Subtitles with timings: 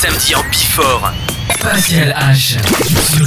[0.00, 1.12] samedi en Bifort.
[1.62, 2.56] Pascal H.
[3.14, 3.26] sur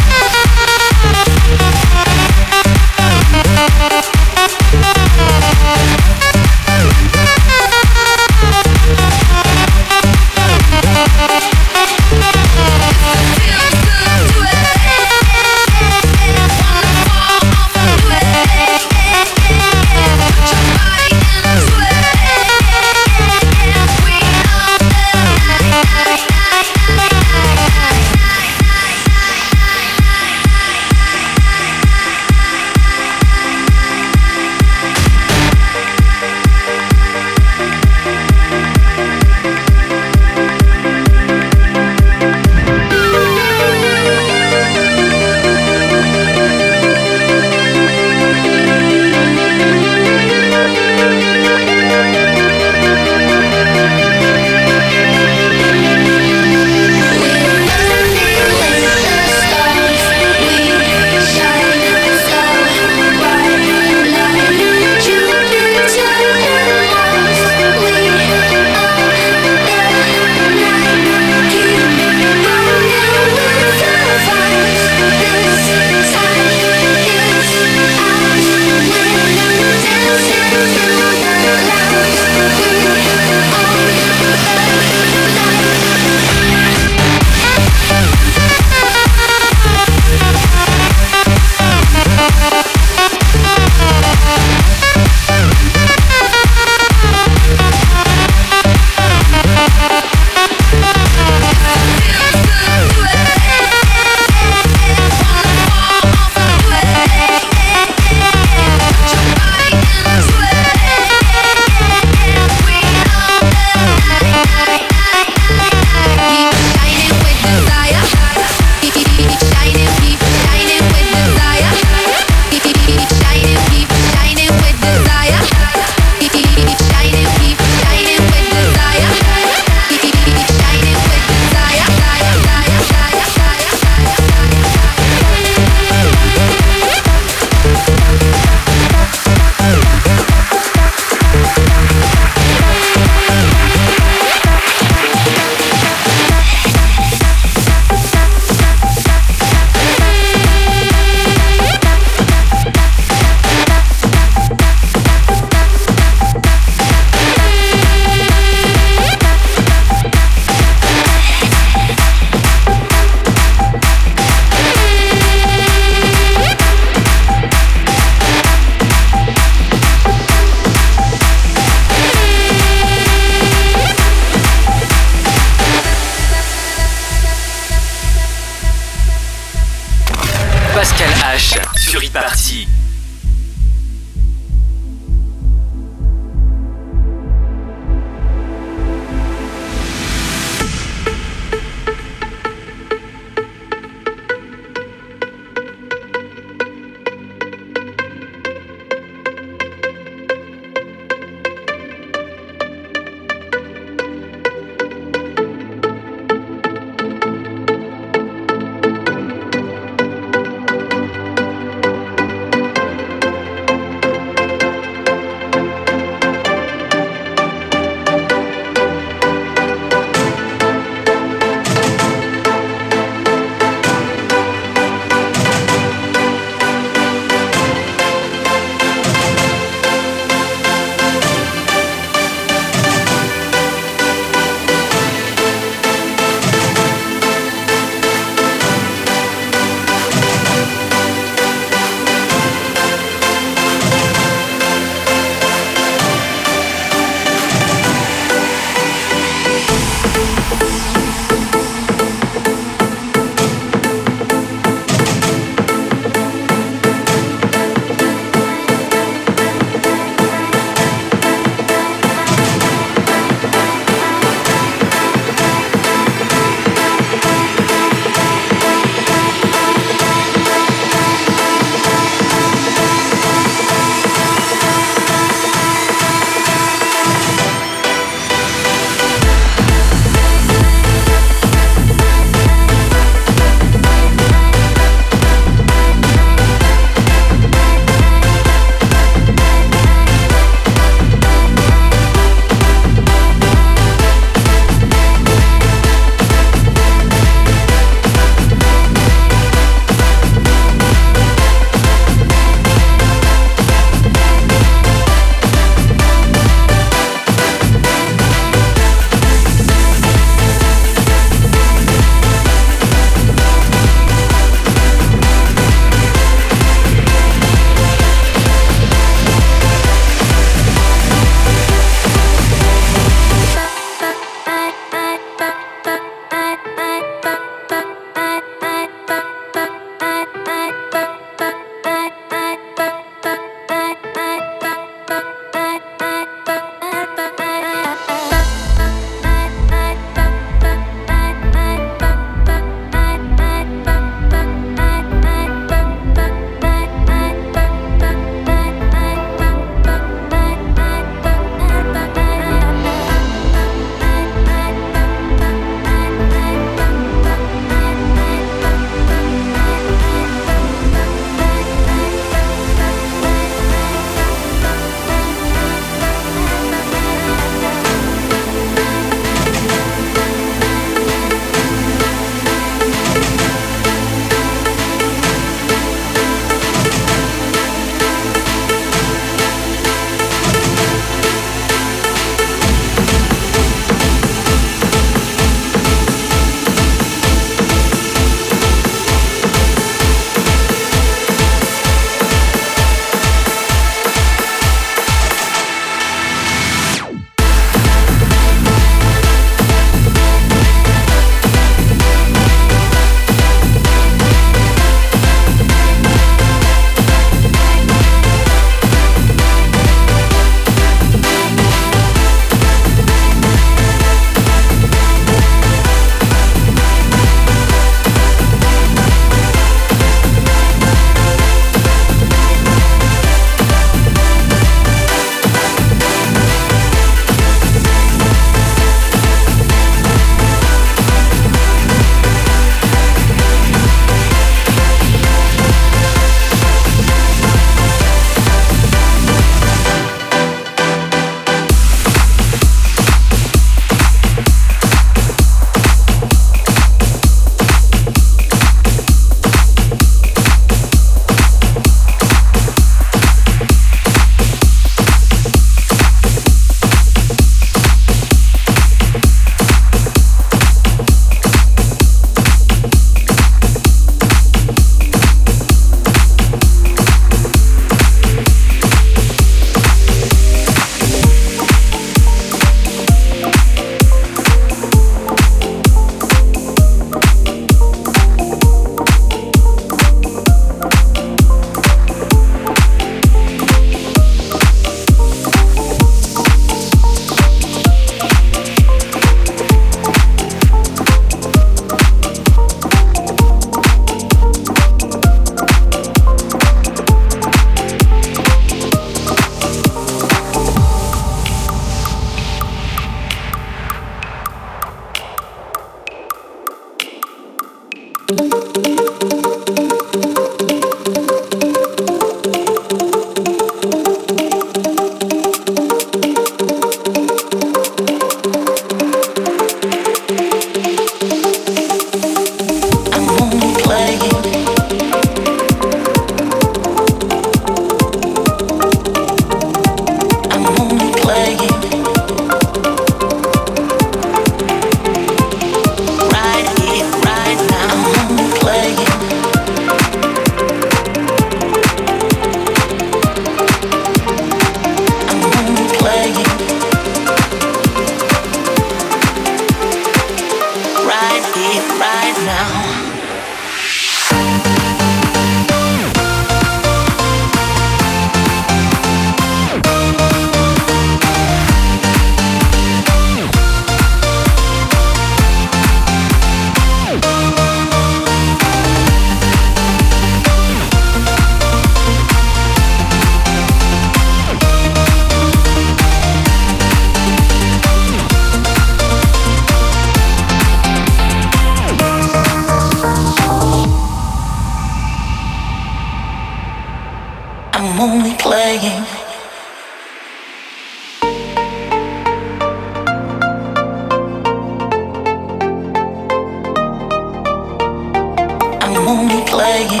[599.70, 600.00] Right here,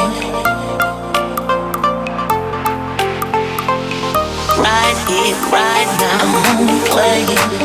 [5.52, 7.59] right now, I'm only playing.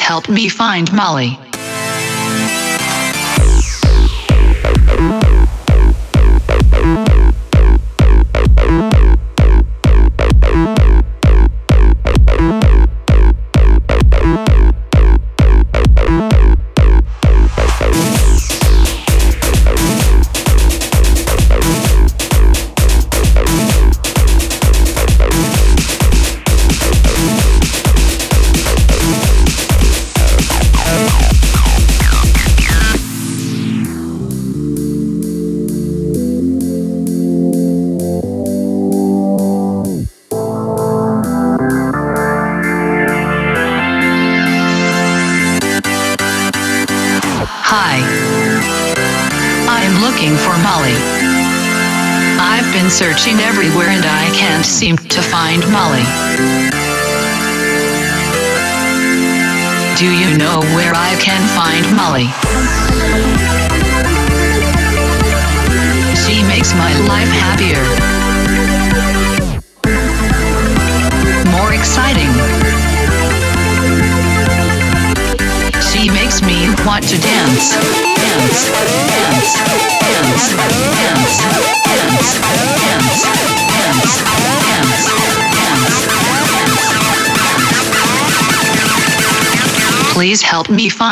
[0.00, 1.38] Help me find Molly.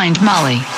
[0.09, 0.78] Find Molly.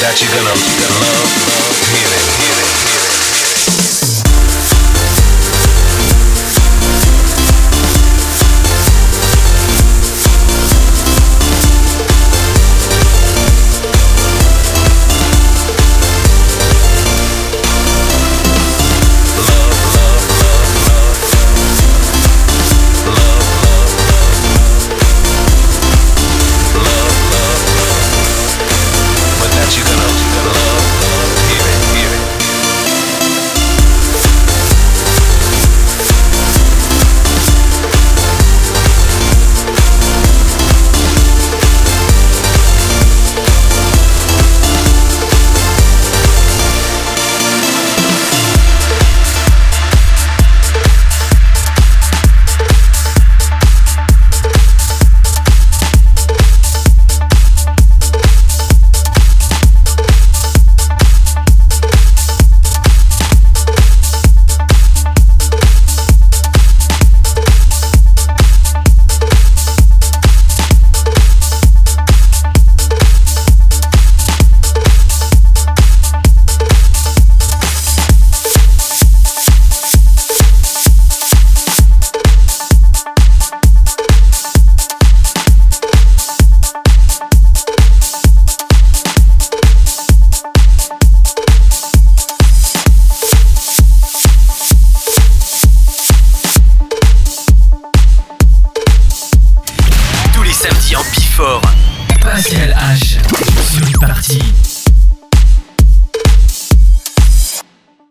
[0.00, 0.56] You gonna love,
[0.96, 2.19] love,